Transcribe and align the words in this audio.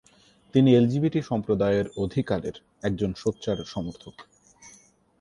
তিনি 0.53 0.69
এলজিবিটি 0.75 1.19
সম্প্রদায়ের 1.21 1.87
অধিকারের 1.97 2.55
একজন 2.83 3.11
সোচ্চার 3.13 3.57
সমর্থক। 3.65 4.15